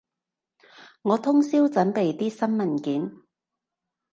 [1.03, 3.21] 我通宵準備啲新文件